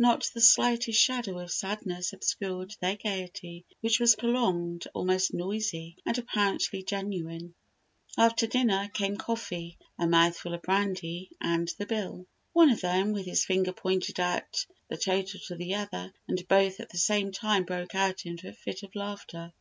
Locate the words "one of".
12.52-12.80